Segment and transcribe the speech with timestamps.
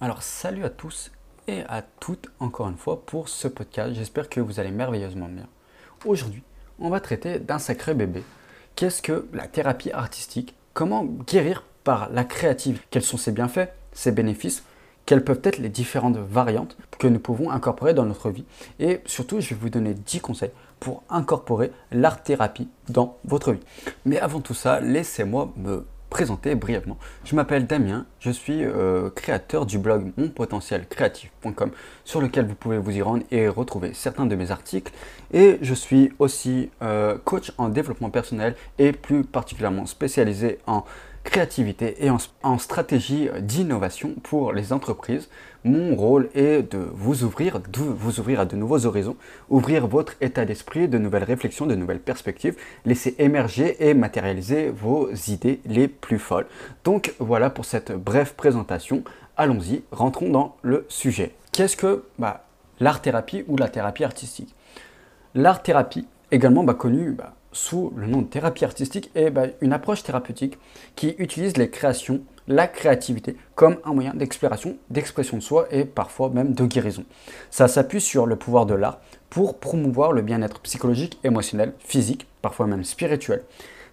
[0.00, 1.10] Alors salut à tous
[1.48, 3.94] et à toutes encore une fois pour ce podcast.
[3.94, 5.48] J'espère que vous allez merveilleusement bien.
[6.04, 6.44] Aujourd'hui,
[6.78, 8.22] on va traiter d'un sacré bébé.
[8.76, 10.54] Qu'est-ce que la thérapie artistique?
[10.72, 14.62] Comment guérir par la créative Quels sont ses bienfaits, ses bénéfices?
[15.04, 18.44] Quelles peuvent être les différentes variantes que nous pouvons incorporer dans notre vie?
[18.78, 23.64] Et surtout, je vais vous donner 10 conseils pour incorporer l'art-thérapie dans votre vie.
[24.04, 26.96] Mais avant tout ça, laissez-moi me présenter brièvement.
[27.24, 31.70] Je m'appelle Damien, je suis euh, créateur du blog monpotentielcreatif.com
[32.04, 34.92] sur lequel vous pouvez vous y rendre et retrouver certains de mes articles.
[35.32, 40.84] Et je suis aussi euh, coach en développement personnel et plus particulièrement spécialisé en
[41.24, 45.28] créativité et en, stratégie d'innovation pour les entreprises.
[45.64, 49.16] Mon rôle est de vous ouvrir, de vous ouvrir à de nouveaux horizons,
[49.50, 55.10] ouvrir votre état d'esprit, de nouvelles réflexions, de nouvelles perspectives, laisser émerger et matérialiser vos
[55.28, 56.46] idées les plus folles.
[56.84, 59.02] Donc voilà pour cette brève présentation.
[59.36, 61.34] Allons-y, rentrons dans le sujet.
[61.52, 62.44] Qu'est-ce que bah,
[62.80, 64.54] l'art-thérapie ou la thérapie artistique?
[65.34, 70.02] L'art-thérapie, également bah, connue bah, sous le nom de thérapie artistique est bah, une approche
[70.02, 70.58] thérapeutique
[70.96, 76.28] qui utilise les créations, la créativité comme un moyen d'exploration, d'expression de soi et parfois
[76.30, 77.04] même de guérison.
[77.50, 82.66] Ça s'appuie sur le pouvoir de l'art pour promouvoir le bien-être psychologique, émotionnel, physique, parfois
[82.66, 83.42] même spirituel.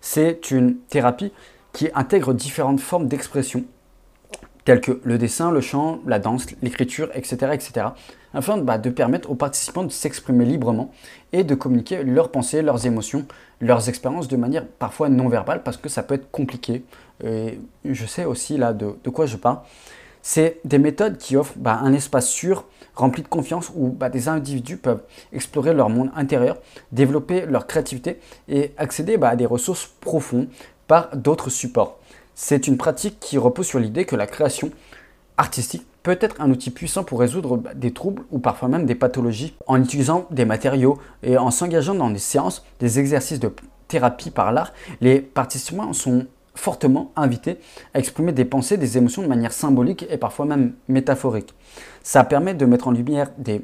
[0.01, 1.31] C'est une thérapie
[1.73, 3.65] qui intègre différentes formes d'expression
[4.65, 7.87] tels que le dessin, le chant, la danse, l'écriture, etc., etc.,
[8.33, 10.91] afin bah, de permettre aux participants de s'exprimer librement
[11.31, 13.25] et de communiquer leurs pensées, leurs émotions,
[13.61, 16.83] leurs expériences de manière parfois non verbale, parce que ça peut être compliqué.
[17.23, 19.59] Je sais aussi là de, quoi je parle.
[20.21, 24.27] C'est des méthodes qui offrent bah, un espace sûr, rempli de confiance, où bah, des
[24.27, 26.57] individus peuvent explorer leur monde intérieur,
[26.91, 28.19] développer leur créativité
[28.49, 30.47] et accéder à des ressources profondes
[30.87, 31.99] par d'autres supports.
[32.35, 34.69] C'est une pratique qui repose sur l'idée que la création
[35.37, 38.93] artistique peut être un outil puissant pour résoudre bah, des troubles ou parfois même des
[38.93, 43.51] pathologies en utilisant des matériaux et en s'engageant dans des séances, des exercices de
[43.87, 44.73] thérapie par l'art.
[45.01, 47.59] Les participants sont fortement invités
[47.93, 51.53] à exprimer des pensées, des émotions de manière symbolique et parfois même métaphorique.
[52.03, 53.63] Ça permet de mettre en lumière des,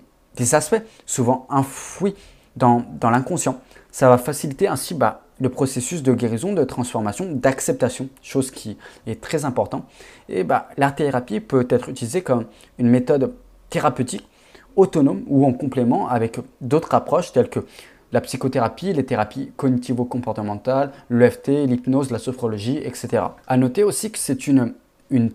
[0.53, 2.15] aspects souvent enfouis
[2.55, 3.59] dans, l'inconscient.
[3.91, 9.19] Ça va faciliter ainsi bah, le processus de guérison, de transformation, d'acceptation, chose qui est
[9.19, 9.83] très importante.
[10.29, 12.45] Et bah, l'art-thérapie peut être utilisée comme
[12.77, 13.33] une méthode
[13.69, 14.27] thérapeutique
[14.75, 17.65] autonome ou en complément avec d'autres approches telles que
[18.11, 23.23] la psychothérapie, les thérapies cognitivo-comportementales, l'EFT, l'hypnose, la sophrologie, etc.
[23.47, 24.73] À noter aussi que c'est une,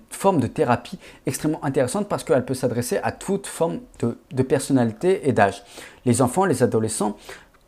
[0.08, 5.32] forme de thérapie extrêmement intéressante parce qu'elle peut s'adresser à toute forme de personnalité et
[5.32, 5.62] d'âge.
[6.06, 7.18] Les enfants, les adolescents,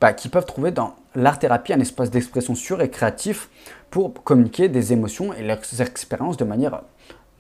[0.01, 3.51] bah, qui peuvent trouver dans l'art-thérapie un espace d'expression sûr et créatif
[3.91, 6.83] pour communiquer des émotions et leurs expériences de manière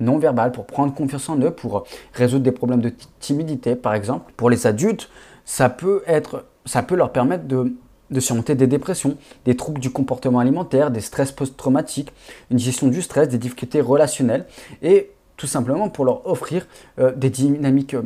[0.01, 4.33] non verbale, pour prendre confiance en eux, pour résoudre des problèmes de timidité par exemple.
[4.37, 5.11] Pour les adultes,
[5.45, 7.73] ça peut, être, ça peut leur permettre de,
[8.21, 12.13] surmonter des dépressions, des troubles du comportement alimentaire, des stress post-traumatiques,
[12.51, 14.47] une gestion du stress, des difficultés relationnelles
[14.83, 16.67] et tout simplement pour leur offrir
[16.99, 17.97] euh, des dynamiques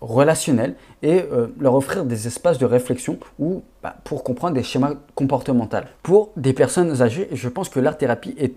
[0.00, 4.94] relationnel et euh, leur offrir des espaces de réflexion ou bah, pour comprendre des schémas
[5.14, 5.78] comportementaux.
[6.02, 8.54] Pour des personnes âgées, je pense que l'art-thérapie est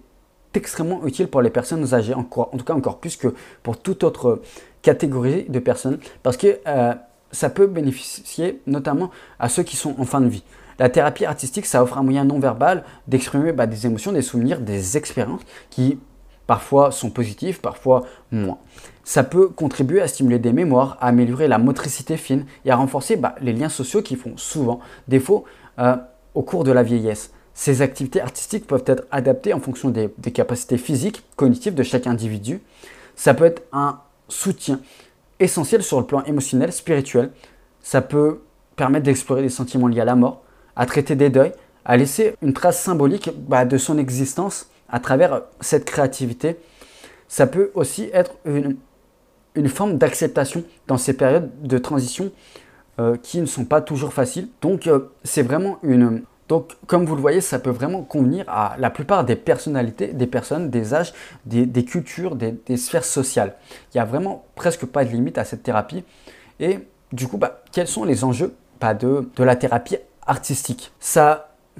[0.53, 3.33] extrêmement utile pour les personnes âgées, en, en, tout cas encore plus que
[3.63, 4.41] pour toute autre
[4.81, 6.93] catégorie de personnes, parce que euh,
[7.31, 10.43] ça peut bénéficier notamment à ceux qui sont en fin de vie.
[10.79, 14.59] La thérapie artistique, ça offre un moyen non verbal d'exprimer bah, des émotions, des souvenirs,
[14.59, 15.99] des expériences qui
[16.47, 18.57] parfois sont positifs, parfois moins.
[19.03, 23.17] Ça peut contribuer à stimuler des mémoires, à améliorer la motricité fine et à renforcer
[23.17, 25.43] bah, les liens sociaux qui font souvent défaut
[25.79, 25.95] euh,
[26.33, 27.31] au cours de la vieillesse.
[27.53, 32.61] Ces activités artistiques peuvent être adaptées en fonction des, capacités physiques, cognitives de chaque individu.
[33.15, 34.79] Ça peut être un soutien
[35.39, 37.31] essentiel sur le plan émotionnel, spirituel.
[37.81, 38.41] Ça peut
[38.75, 40.41] permettre d'explorer des sentiments liés à la mort,
[40.75, 41.51] à traiter des deuils,
[41.85, 46.57] à laisser une trace symbolique bah, de son existence à travers cette créativité.
[47.27, 48.77] Ça peut aussi être une,
[49.55, 52.31] une forme d'acceptation dans ces périodes de transition
[52.99, 54.49] euh, qui ne sont pas toujours faciles.
[54.61, 56.23] Donc euh, c'est vraiment une...
[56.49, 60.27] Donc comme vous le voyez, ça peut vraiment convenir à la plupart des personnalités, des
[60.27, 61.13] personnes, des âges,
[61.45, 63.55] des, cultures, des, sphères sociales.
[63.93, 66.03] Il n'y a vraiment presque pas de limite à cette thérapie.
[66.59, 66.79] Et
[67.11, 69.97] du coup, bah, quels sont les enjeux bah, de, la thérapie
[70.27, 70.91] artistique?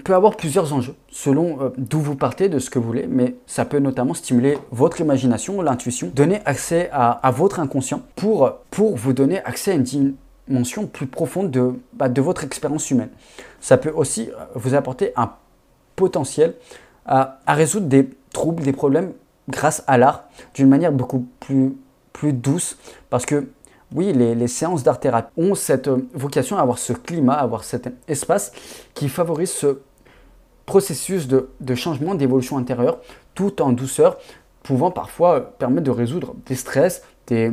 [0.04, 3.36] Peut avoir plusieurs enjeux selon euh, d'où vous partez, de ce que vous voulez, mais
[3.46, 9.14] ça peut notamment stimuler votre imagination, l'intuition, donner accès à, votre inconscient pour, pour vous
[9.14, 9.84] donner accès à une
[10.48, 13.10] dimension plus profonde de, bah, de votre expérience humaine.
[13.62, 15.32] Ça peut aussi euh, vous apporter un
[15.96, 16.56] potentiel
[17.06, 19.14] à, résoudre des troubles, des problèmes
[19.50, 20.24] grâce à l'art
[20.56, 21.76] d'une manière beaucoup plus
[22.14, 22.78] plus douce
[23.10, 23.48] parce que
[23.94, 27.90] oui, les, séances d'art-thérapie ont cette euh, vocation à avoir ce climat, à avoir cet
[28.08, 28.52] espace
[28.94, 29.80] qui favorise ce
[30.66, 33.00] processus de, changement, d'évolution intérieure,
[33.36, 34.18] tout en douceur,
[34.64, 37.52] pouvant parfois permettre de résoudre des stress, des,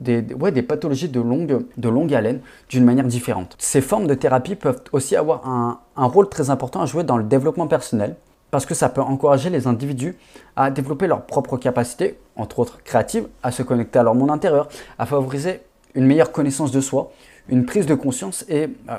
[0.00, 3.54] des, des pathologies de longue, de longue haleine d'une manière différente.
[3.58, 7.16] Ces formes de thérapie peuvent aussi avoir un, un rôle très important à jouer dans
[7.16, 8.16] le développement personnel,
[8.50, 10.16] parce que ça peut encourager les individus
[10.56, 14.68] à développer leurs propres capacités, entre autres créatives, à se connecter à leur monde intérieur,
[14.98, 15.60] à favoriser
[15.94, 17.12] une meilleure connaissance de soi,
[17.48, 18.98] une prise de conscience et euh,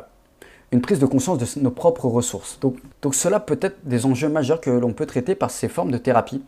[0.72, 2.60] une prise de conscience de nos propres ressources.
[2.62, 5.98] Donc, cela peut être des enjeux majeurs que l'on peut traiter par ces formes de
[5.98, 6.42] thérapie.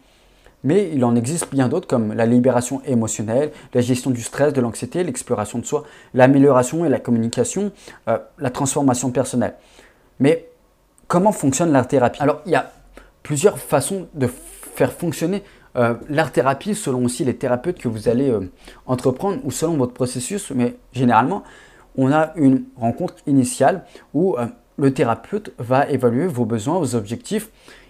[0.63, 4.61] Mais il en existe bien d'autres comme la libération émotionnelle, la gestion du stress, de
[4.61, 7.73] l'anxiété, l'exploration de soi, l'amélioration et la communication,
[8.07, 9.55] euh, la transformation personnelle.
[10.21, 10.47] Mais
[11.09, 12.21] comment fonctionne l'art thérapie?
[12.21, 12.71] Alors il y a
[13.23, 14.29] plusieurs façons de
[14.75, 15.43] faire fonctionner
[15.75, 18.51] euh, l'art-thérapie selon aussi les thérapeutes que vous allez euh,
[18.85, 21.43] entreprendre ou selon votre processus, mais généralement,
[21.97, 24.45] on a une rencontre initiale où euh,
[24.77, 27.49] le thérapeute va évaluer vos besoins, vos objectifs,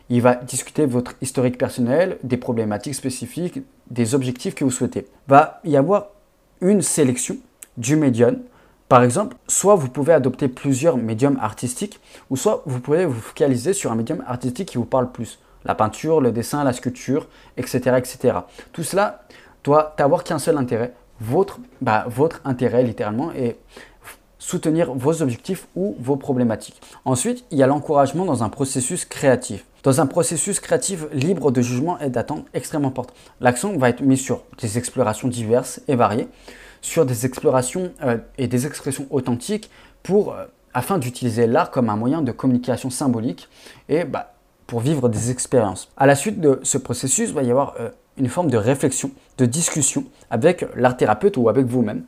[0.10, 5.08] il va discuter votre historique personnel, des problématiques spécifiques, des objectifs que vous souhaitez.
[5.28, 6.08] Va y avoir
[6.62, 7.38] une sélection
[7.78, 8.40] du médium.
[8.90, 12.00] Par exemple, soit vous pouvez adopter plusieurs médiums artistiques,
[12.30, 15.76] ou soit vous pouvez vous focaliser sur un médium artistique qui vous parle plus la
[15.76, 17.28] peinture, le dessin, la sculpture,
[17.58, 17.98] etc.
[17.98, 18.38] etc.
[18.72, 19.24] Tout cela
[19.64, 23.58] doit avoir qu'un seul intérêt, votre, bah, votre intérêt littéralement, et
[24.44, 26.82] soutenir vos objectifs ou vos problématiques.
[27.06, 29.66] Ensuite, il y a l'encouragement dans un processus créatif.
[29.84, 33.14] Dans un processus créatif libre de jugement et d'attente extrêmement important.
[33.40, 36.28] L'accent va être mis sur des explorations diverses et variées,
[36.82, 39.70] sur des explorations euh, et des expressions authentiques
[40.10, 43.48] euh, afin d'utiliser l'art comme un moyen de communication symbolique
[43.88, 44.33] et bah,
[44.74, 45.92] pour vivre des expériences.
[45.98, 49.12] À la suite de ce processus, il va y avoir euh, une forme de réflexion,
[49.38, 52.06] de discussion avec l'art thérapeute ou avec vous-même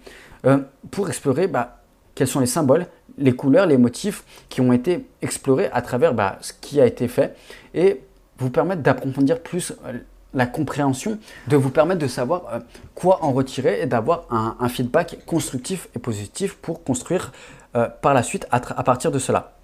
[0.48, 0.58] euh,
[0.90, 1.84] pour explorer bah,
[2.16, 2.88] quels sont les symboles,
[3.20, 7.08] les couleurs, les motifs qui ont été explorés à travers bah, ce qui a été
[7.08, 7.36] fait
[7.76, 8.02] et
[8.40, 10.00] vous permettre d'approfondir plus euh,
[10.34, 12.62] la compréhension, de vous permettre de savoir
[12.96, 17.32] quoi en retirer et d'avoir un, feedback constructif et positif pour construire
[18.02, 19.56] par la suite à partir de cela.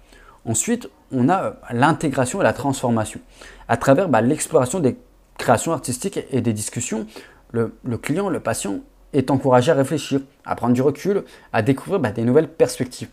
[0.46, 3.20] Ensuite, on a euh, l'intégration et la transformation.
[3.68, 4.96] À travers bah, l'exploration des
[5.38, 7.06] créations artistiques et des discussions,
[7.52, 8.80] le, client, le patient
[9.12, 13.08] est encouragé à réfléchir, à prendre du recul, à découvrir bah, des nouvelles perspectives.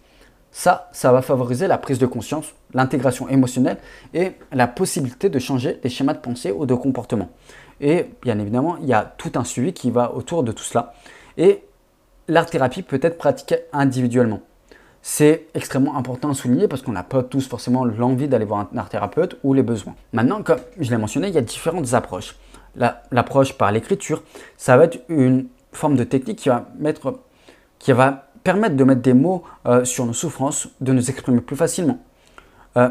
[0.52, 3.78] Ça, ça va favoriser la prise de conscience, l'intégration émotionnelle
[4.14, 7.30] et la possibilité de changer les schémas de pensée ou de comportement.
[7.82, 10.94] Et bien évidemment, il y a tout un suivi qui va autour de tout cela.
[11.38, 11.64] Et
[12.28, 14.42] l'art-thérapie peut être pratiquée individuellement.
[15.12, 18.78] C'est extrêmement important à souligner parce qu'on n'a pas tous forcément l'envie d'aller voir un
[18.78, 19.96] art thérapeute ou les besoins.
[20.14, 22.36] Maintenant, comme je l'ai mentionné, il y a différentes approches.
[22.76, 24.22] L'approche par l'écriture,
[24.56, 29.84] ça va être une forme de technique qui va, permettre de mettre des mots euh,
[29.84, 31.98] sur nos souffrances, de nous exprimer plus facilement.
[32.78, 32.90] Euh,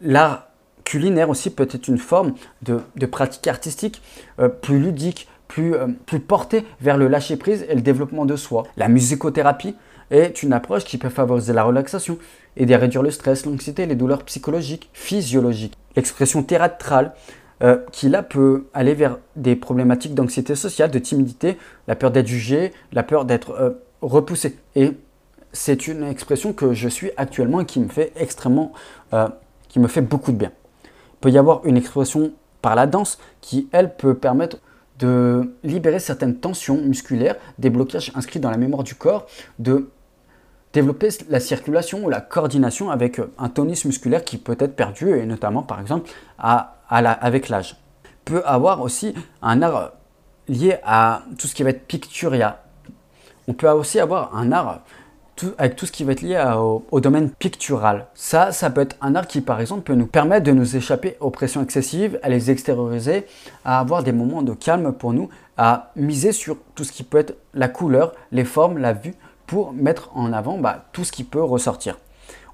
[0.00, 0.48] l'art
[0.84, 2.32] culinaire aussi peut être une forme
[2.62, 4.00] de, pratique artistique
[4.40, 5.74] euh, plus ludique, plus,
[6.06, 8.64] plus portée vers le lâcher-prise et le développement de soi.
[8.76, 9.74] La musicothérapie,
[10.10, 12.18] est une approche qui peut favoriser la relaxation,
[12.56, 15.76] aider à réduire le stress, l'anxiété, les douleurs psychologiques, physiologiques.
[15.96, 17.12] L'expression théâtrale,
[17.62, 21.58] euh, qui là peut aller vers des problématiques d'anxiété sociale, de timidité,
[21.88, 24.56] la peur d'être jugé, la peur d'être euh, repoussé.
[24.76, 24.92] Et
[25.52, 28.72] c'est une expression que je suis actuellement et qui me fait extrêmement,
[29.12, 29.28] euh,
[29.68, 30.52] qui me fait beaucoup de bien.
[30.84, 34.58] Il peut y avoir une expression par la danse qui, elle, peut permettre
[34.98, 39.26] de libérer certaines tensions musculaires, des blocages inscrits dans la mémoire du corps,
[39.58, 39.90] de
[40.72, 45.10] développer la circulation ou la coordination avec euh, un tonus musculaire qui peut être perdu,
[45.18, 47.76] et notamment par exemple avec l'âge.
[48.24, 49.92] Peut avoir aussi un art
[50.48, 52.62] lié à tout ce qui va être picturia.
[53.46, 54.82] On peut aussi avoir un art
[55.58, 56.42] avec tout ce qui va être lié
[56.90, 58.06] au, domaine pictural.
[58.14, 61.16] Ça, ça peut être un art qui, par exemple, peut nous permettre de nous échapper
[61.20, 63.26] aux pressions excessives, à les extérioriser,
[63.64, 67.18] à avoir des moments de calme pour nous, à miser sur tout ce qui peut
[67.18, 69.14] être la couleur, les formes, la vue,
[69.46, 71.98] pour mettre en avant bah, tout ce qui peut ressortir.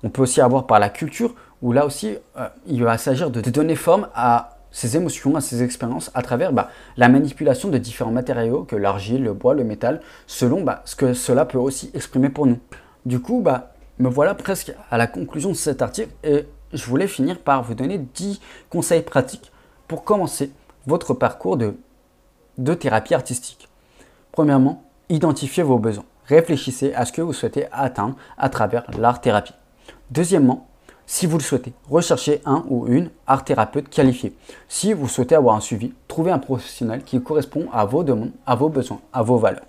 [0.03, 3.41] On peut aussi avoir par la culture, où là aussi, euh, il va s'agir de
[3.41, 8.11] donner forme à ses émotions, à ses expériences à travers bah, la manipulation de différents
[8.11, 12.29] matériaux que l'argile, le bois, le métal, selon bah, ce que cela peut aussi exprimer
[12.29, 12.59] pour nous.
[13.07, 17.07] Du coup, bah, me voilà presque à la conclusion de cet article et je voulais
[17.07, 19.53] finir par vous donner 10 conseils pratiques
[19.87, 20.51] pour commencer
[20.89, 23.69] votre parcours de, thérapie artistique.
[24.33, 29.55] Premièrement, identifiez vos besoins réfléchissez à ce que vous souhaitez atteindre à travers l'art-thérapie.
[30.11, 30.69] Deuxièmement,
[31.07, 34.35] si vous le souhaitez, recherchez un ou une art thérapeute qualifié.
[34.69, 38.55] Si vous souhaitez avoir un suivi, trouvez un professionnel qui correspond à vos demandes, à
[38.55, 39.67] vos besoins, à vos valeurs.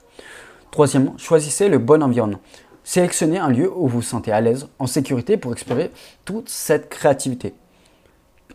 [0.71, 2.39] Troisièmement, choisissez le bon environnement.
[2.85, 5.91] Sélectionnez un lieu où vous vous sentez à l'aise, en sécurité pour explorer
[6.23, 7.53] toute cette créativité.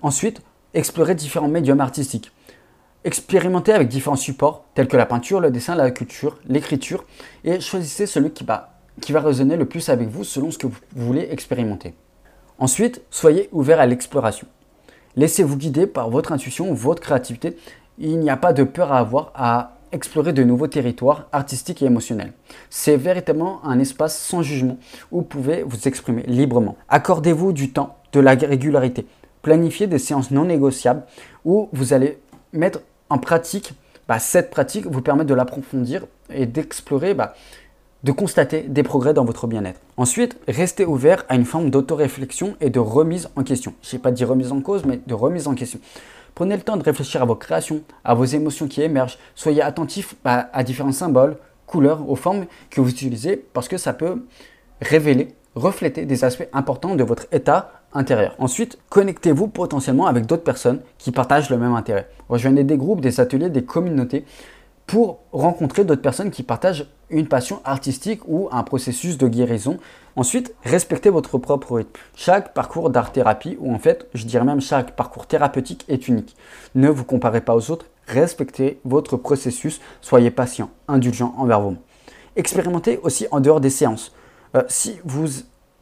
[0.02, 0.40] Ensuite,
[0.72, 2.32] explorez différents médiums artistiques.
[3.04, 7.04] Expérimentez avec différents supports tels que la peinture, le dessin, la culture, l'écriture
[7.44, 10.66] et choisissez celui qui va, qui va résonner le plus avec vous selon ce que
[10.66, 11.94] vous voulez expérimenter.
[12.60, 14.46] Ensuite, soyez ouvert à l'exploration.
[15.16, 17.56] Laissez-vous guider par votre intuition, votre créativité.
[17.98, 21.86] Il n'y a pas de peur à avoir à explorer de nouveaux territoires artistiques et
[21.86, 22.32] émotionnels.
[22.68, 24.76] C'est véritablement un espace sans jugement
[25.10, 26.76] où vous pouvez vous exprimer librement.
[26.90, 29.06] Accordez-vous du temps, de la régularité.
[29.40, 31.04] Planifiez des séances non négociables
[31.46, 32.18] où vous allez
[32.52, 33.72] mettre en pratique,
[34.06, 37.34] bah, cette pratique vous permet de l'approfondir et d'explorer, bah,
[38.04, 39.80] de constater des progrès dans votre bien-être.
[39.96, 43.74] Ensuite, restez ouvert à une forme d'autoréflexion et de remise en question.
[43.82, 45.80] Je n'ai pas dit remise en cause, mais de remise en question.
[46.34, 49.18] Prenez le temps de réfléchir à vos créations, à vos émotions qui émergent.
[49.34, 54.24] Soyez attentif à, différents symboles, couleurs, aux formes que vous utilisez parce que ça peut
[54.80, 58.34] révéler, refléter des aspects importants de votre état intérieur.
[58.38, 62.08] Ensuite, connectez-vous potentiellement avec d'autres personnes qui partagent le même intérêt.
[62.28, 64.24] Rejoignez des groupes, des ateliers, des communautés
[64.86, 69.78] pour rencontrer d'autres personnes qui partagent une passion artistique ou un processus de guérison.
[70.16, 71.90] Ensuite, respectez votre propre rythme.
[72.14, 76.36] Chaque parcours d'art-thérapie, ou en fait, je dirais même chaque parcours thérapeutique est unique.
[76.74, 81.76] Ne vous comparez pas aux autres, respectez votre processus, soyez patient, indulgent envers vous.
[82.36, 84.12] Expérimentez aussi en dehors des séances.
[84.56, 85.28] Euh, si vous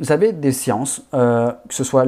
[0.09, 2.07] avez des séances, euh, que ce soit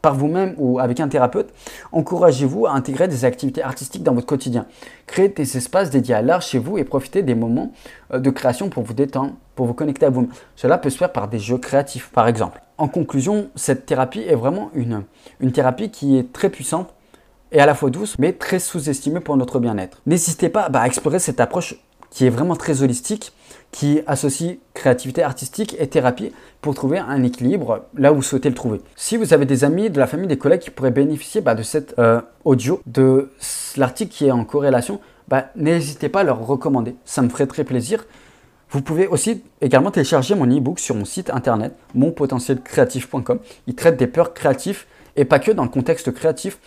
[0.00, 1.52] par vous-même ou avec un thérapeute,
[1.92, 4.66] encouragez-vous à intégrer des activités artistiques dans votre quotidien.
[5.06, 7.72] Créez des espaces dédiés à l'art chez vous et profitez des moments
[8.12, 10.30] euh, de création pour vous détendre, pour vous connecter à vous-même.
[10.56, 12.60] Cela peut se faire par des jeux créatifs, par exemple.
[12.76, 15.02] En conclusion, cette thérapie est vraiment une,
[15.40, 16.94] une thérapie qui est très puissante
[17.50, 20.00] et à la fois douce, mais très sous-estimée pour notre bien-être.
[20.06, 21.74] N'hésitez pas bah, à explorer cette approche
[22.10, 23.32] qui est vraiment très holistique,
[23.70, 28.54] qui associe créativité artistique et thérapie pour trouver un équilibre là où vous souhaitez le
[28.54, 28.80] trouver.
[28.96, 31.62] Si vous avez des amis, de la famille, des collègues qui pourraient bénéficier bah, de
[31.62, 33.30] cet euh, audio, de
[33.76, 36.96] l'article qui est en corrélation, bah, n'hésitez pas à leur recommander.
[37.04, 38.06] Ça me ferait très plaisir.
[38.70, 43.38] Vous pouvez aussi également télécharger mon e-book sur mon site internet, monpotentielcreatif.com.
[43.66, 44.84] Il traite des peurs créatives
[45.16, 46.58] et pas que dans le contexte créatif.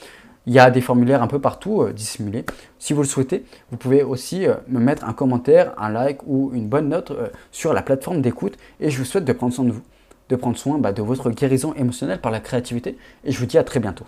[0.48, 2.46] Il y a des formulaires un peu partout euh, dissimulés.
[2.80, 6.52] Si vous le souhaitez, vous pouvez aussi euh, me mettre un commentaire, un like ou
[6.54, 8.58] une bonne note euh, sur la plateforme d'écoute.
[8.80, 9.84] Et je vous souhaite de prendre soin de vous,
[10.30, 12.98] de prendre soin bah, de votre guérison émotionnelle par la créativité.
[13.24, 14.00] Et je vous dis à très bientôt.